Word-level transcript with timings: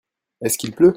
Est-ce 0.41 0.57
qu'il 0.57 0.73
pleut? 0.73 0.89